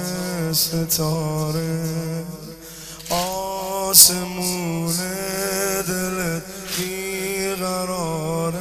[0.53, 1.83] ستاره.
[3.89, 4.95] آسمون
[5.87, 6.43] دلت
[6.77, 8.57] بیقراره.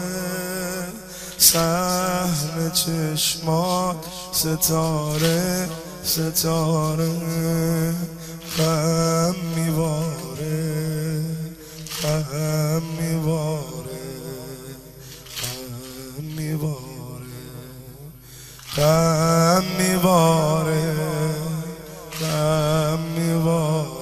[1.38, 3.96] سحن چشمات
[4.32, 5.68] ستاره
[6.04, 7.14] ستاره.
[8.58, 10.05] غم میواره
[18.76, 20.94] غم میواره
[22.20, 23.96] غم میواره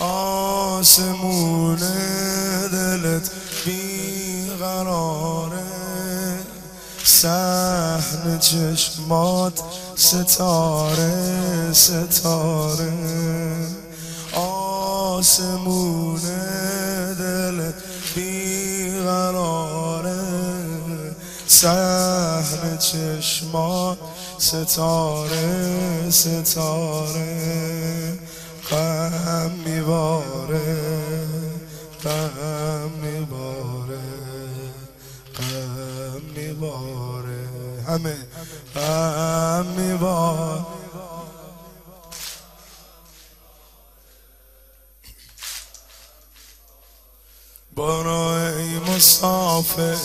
[0.00, 1.78] آسمون
[2.72, 3.30] دلت
[3.64, 5.64] بیقراره
[7.04, 9.60] سحن چشمات
[9.96, 12.92] ستاره ستاره.
[14.32, 16.20] آسمون
[22.74, 23.98] سحن چشمات
[24.38, 27.38] ستاره ستاره
[28.70, 30.76] غم میباره
[32.04, 33.98] غم میباره
[35.34, 37.48] غم میباره.
[37.88, 38.16] همه
[38.74, 40.64] غم میباره.
[47.76, 49.96] برو ای مسافر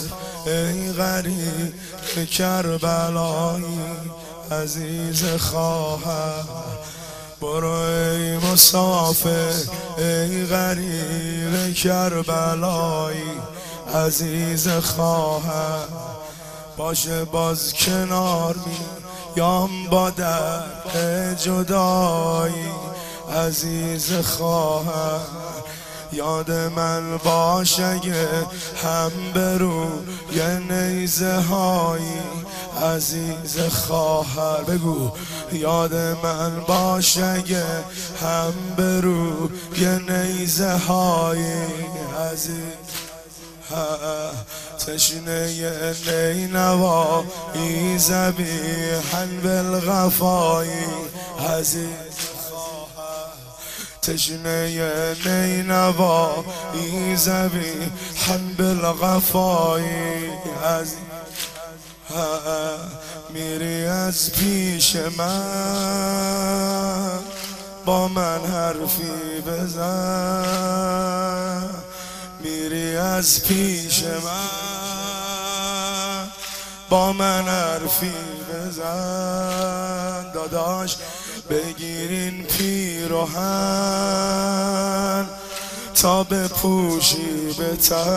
[0.46, 1.74] ای غریب
[2.18, 3.80] کربلایی
[4.52, 6.44] عزیز خواهر.
[7.42, 9.54] برو ای مسافر
[9.98, 13.32] ای غریب کربلایی
[13.96, 15.86] عزیز خواهر.
[16.78, 18.78] باشه باز کنار می
[19.36, 22.72] یام با در جدایی
[23.36, 25.20] عزیز خواهر.
[26.14, 28.28] یاد من باش اگه
[28.84, 29.88] هم برو
[30.34, 32.22] یه نیزه هایی.
[32.84, 35.12] عزیز خواهر بگو
[35.54, 37.66] یاد من باش اگه
[38.22, 41.66] هم برو یه نیزه هایی.
[42.32, 42.80] عزیز
[44.80, 45.50] تشنه
[46.08, 50.86] نینوا ای زبیحن بالغفایی
[51.50, 52.39] عزیز
[54.02, 56.44] تشنه نینوا.
[56.74, 60.30] ای زبیحن بالغفایی
[60.66, 61.10] عزیز
[63.30, 65.60] میری از پیش من.
[67.86, 70.50] با من حرفی بزن.
[72.44, 74.50] میری از پیش من.
[76.90, 78.14] با من حرفی
[78.54, 80.32] بزن.
[80.34, 80.98] داداش
[81.50, 83.50] بگیرین پیروهن
[85.94, 86.48] تا به
[87.76, 88.10] تن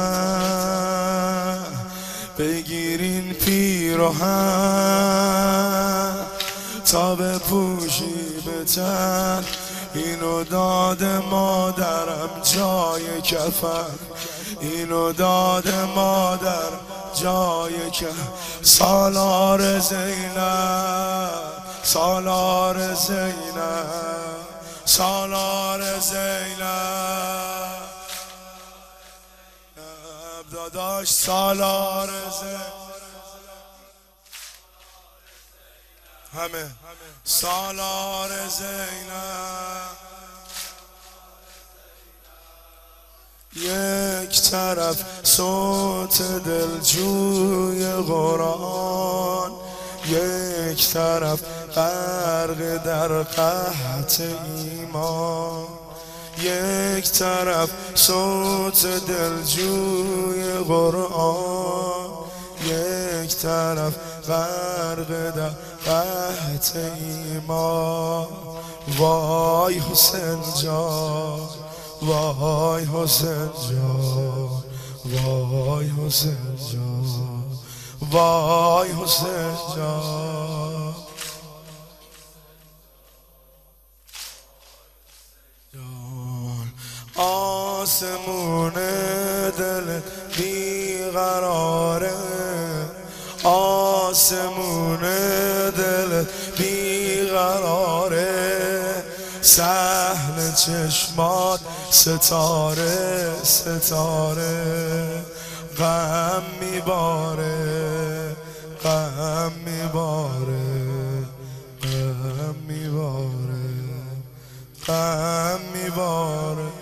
[2.39, 4.23] بگیرین پیروهن
[6.85, 7.39] تا به
[8.75, 9.45] تن
[9.95, 13.99] اینو داد مادرم جای کفن.
[14.61, 16.71] اینو داد مادر
[17.23, 18.07] جای که
[18.63, 24.13] سالار زینب سالار زینب
[24.85, 26.63] سالار زینب.
[30.53, 32.11] داداش سالار
[32.41, 32.73] زینب.
[36.35, 36.71] همه.
[37.25, 40.03] سالار زینب.
[43.57, 49.62] یک طرف صوت دلجوی قرآن
[50.09, 51.41] یک طرف
[51.75, 55.65] غرق در قحط ایمان
[56.43, 62.11] یک طرف صوت دلجوی قرآن
[62.67, 63.95] یک طرف
[64.29, 65.51] غرق در
[65.87, 68.27] قحط ایمان.
[68.99, 71.49] وای حسین جان
[72.03, 74.63] وای حسین جان
[75.05, 77.42] وای حسین جان
[78.11, 80.95] وای حسین جان.
[87.17, 88.73] آسمون
[89.59, 90.01] دل
[90.37, 92.13] بیقراره.
[93.45, 95.01] آسمون
[95.71, 96.25] دل
[96.59, 98.23] بیقراره.
[99.43, 101.61] سحن چشمات
[101.91, 105.25] ستاره ستاره.
[105.83, 108.37] غم میباره
[108.85, 110.63] غم میباره
[111.83, 113.63] غم میباره
[114.87, 116.73] غم میباره.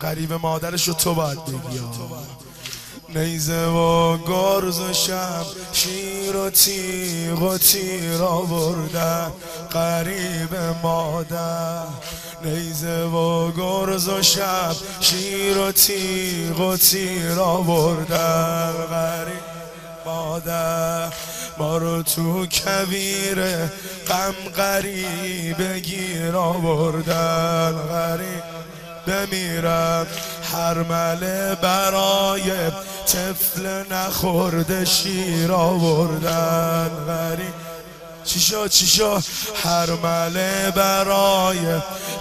[0.00, 1.80] قریب مادرشو تو باید بگی
[3.08, 9.32] نیزه و گرز و شب شیر و تیغ و تیر آوردن.
[9.70, 11.86] قریب مادر
[12.44, 18.72] نیزه و گرز و شب شیر و تیغ و تیر آوردن.
[18.90, 19.44] غریب
[20.06, 21.12] مادر
[21.58, 23.44] ما رو تو کویر
[24.08, 27.72] غم غریب گیر آوردن.
[27.72, 28.44] غریب
[29.06, 30.06] بمیرم
[30.52, 32.70] هر مله برای
[33.06, 36.90] طفل نخورده شیر آوردن.
[37.08, 37.63] غریب
[38.24, 39.22] چی شد چی شد؟
[39.64, 41.58] هر مله برای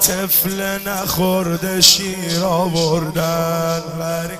[0.02, 3.80] طفل نخورده شیر آوردن.
[4.00, 4.40] غریب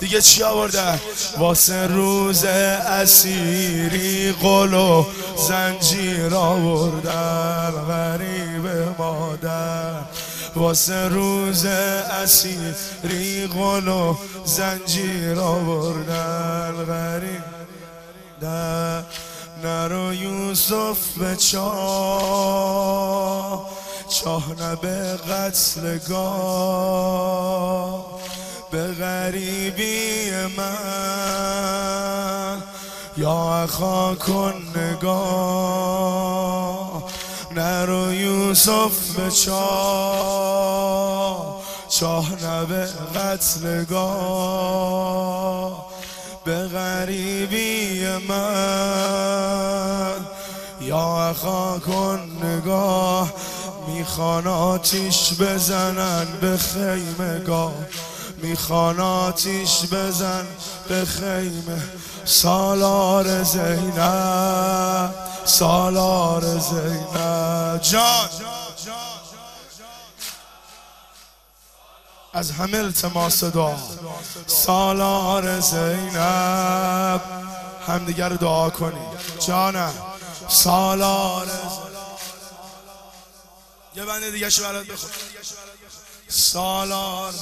[0.00, 1.00] دیگه چی آوردن؟
[1.38, 5.06] واسه روز اسیری قل و
[5.48, 7.70] زنجیر آوردن.
[7.88, 8.66] غریب
[8.98, 10.00] مادر.
[10.56, 11.64] واسه روز
[12.22, 16.72] اسیری قل و زنجیر آوردن.
[16.88, 17.42] غریب.
[18.42, 19.04] نه.
[19.62, 22.86] نرو یوسف به چاه
[24.08, 26.56] چاه نه به قتلگاه
[28.70, 31.06] به غریبی من
[33.16, 36.36] یا اخا کن نگاه.
[37.56, 40.76] نرو یوسف به چاه
[41.88, 44.26] چاه نبه قتلگاه
[46.46, 50.16] به غریبی من.
[50.80, 53.32] یا اخا کن نگاه
[53.88, 57.74] می‌خوان آتیش بزنن به خیمگاه
[58.42, 60.46] می‌خوان آتیش بزن
[60.88, 61.82] به خیمه.
[62.24, 65.14] سالار زینب
[65.44, 67.80] سالار زینب.
[67.82, 68.55] جان.
[72.36, 73.76] از همه التماس دعا.
[74.46, 77.20] سالار زینب.
[77.86, 79.06] همدیگر دعا کنی.
[79.46, 79.92] جانم.
[80.48, 81.46] سالار
[83.96, 85.10] یه بنده دیگه شو برات بخون.
[86.28, 87.34] سالار.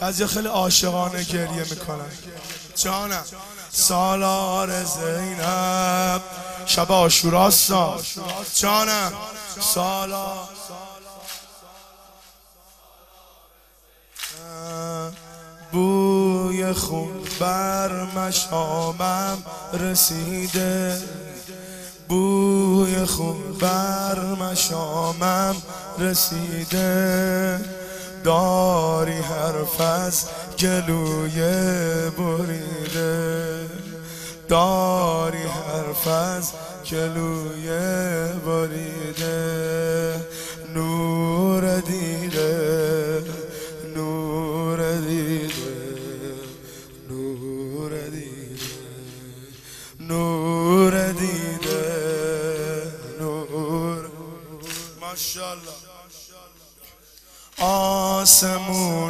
[0.00, 2.12] بعضی خیلی عاشقانه گریه می‌کنن.
[2.76, 3.24] جانم.
[3.72, 6.22] سالار زینب.
[6.66, 8.00] شب آشوراستا
[8.56, 9.12] جانم.
[9.60, 10.48] سالار.
[15.72, 19.38] بوی خون بر مشامم
[19.72, 20.98] رسیده.
[22.08, 25.56] بوی خون بر مشامم
[25.98, 27.60] رسیده.
[28.24, 30.24] داری حرف از
[30.58, 31.40] گلوی
[32.10, 33.66] بریده.
[34.48, 36.52] داری حرف از
[36.90, 37.68] گلوی
[38.46, 40.31] بریده.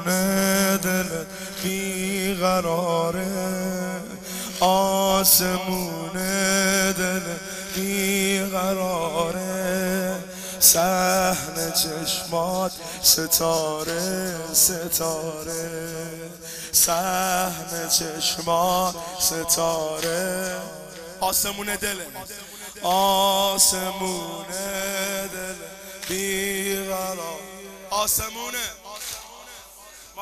[0.02, 1.25] آسمون دل
[1.62, 3.26] بیقراره.
[4.60, 6.12] آسمون
[6.93, 7.20] دل
[7.74, 9.44] بیقراره.
[10.60, 12.72] سحن چشمات
[13.03, 15.70] ستاره ستاره.
[16.72, 20.56] سحن چشمات ستاره.
[21.20, 22.00] آسمون دل
[22.82, 24.46] آسمون
[25.32, 25.55] دل
[26.08, 27.41] بیقرار
[27.91, 28.81] آسمونه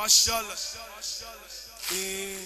[0.01, 0.55] ماشاءالله.
[1.91, 2.39] این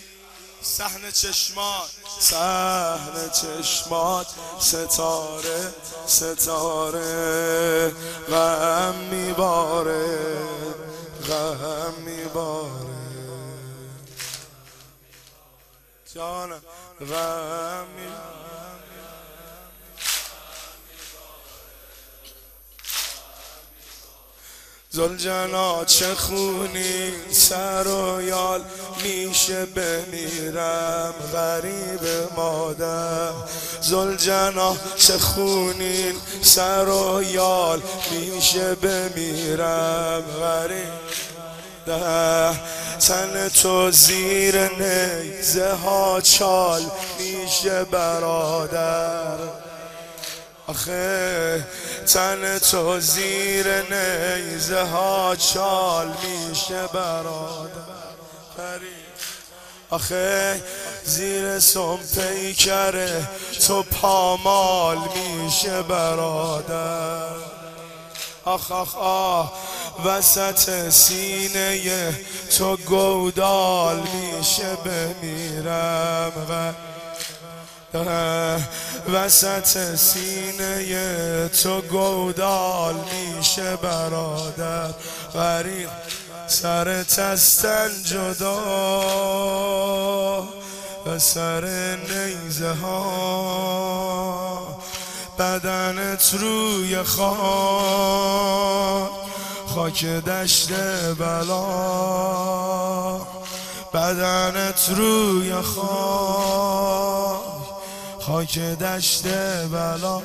[0.63, 1.91] صحن چشمات.
[2.21, 4.27] صحن چشمات
[4.61, 5.75] ستاره
[6.07, 7.93] ستاره.
[8.29, 10.39] غم میباره
[11.29, 12.95] غم میباره.
[16.15, 16.63] جانم
[17.01, 18.44] غم میباره
[24.95, 28.61] زلجنا چه خونی؟ سر و یال
[29.03, 32.01] میشه بمیرم غریب
[32.37, 33.31] مادر.
[33.81, 40.93] زلجنا چه خونین سر و یال میشه بمیرم غریب
[41.87, 42.61] ده
[42.99, 46.83] تن تو زیر نیزه ها چال
[47.19, 49.64] میشه برادر.
[50.67, 51.67] آخه
[52.07, 57.95] تن تو زیر نیزه ها چال میشه برادر.
[59.91, 60.63] آخه
[61.05, 63.29] زیر سم پیکره
[63.67, 67.55] تو پامال میشه برادر.
[68.45, 69.53] آخ آخ آه
[70.05, 72.15] وسط سینه
[72.59, 76.73] تو گودال میشه بمیرم و
[79.13, 84.91] وسط سینه تو گودال میشه برادر.
[85.35, 85.89] غریب
[86.47, 88.61] سر تستن جدا.
[91.07, 94.79] و سر نیزه ها.
[95.39, 97.35] بدنت روی خاک.
[99.67, 100.73] خاک دشت
[101.19, 101.65] بلا.
[103.95, 107.54] بدنت روی خاک.
[108.27, 109.27] خاک دشت
[109.73, 110.21] بلا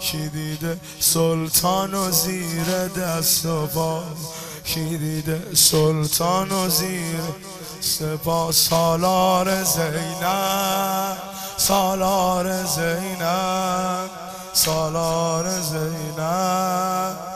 [0.00, 4.02] کی دیده سلطان و زیر دست و پا؟
[4.64, 7.20] کی دیده سلطان و زیر
[7.80, 11.16] سپا سالار زینب
[11.56, 14.10] سالار زینب
[14.52, 17.29] سالار زینب.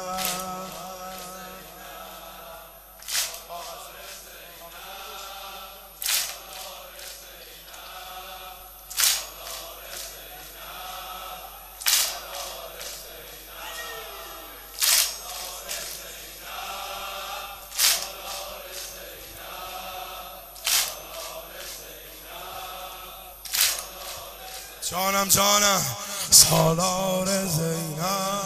[24.91, 25.83] جانم جانم.
[26.31, 28.44] سالار زینب.